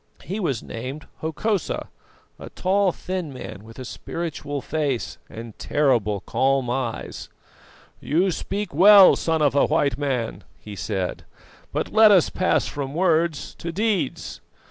[0.23, 1.87] He was named Hokosa,
[2.39, 7.29] a tall, thin man, with a spiritual face and terrible calm eyes.
[7.99, 11.23] "'You speak well, son of a White Man,' he said,
[11.71, 14.41] 'but let us pass from words to deeds.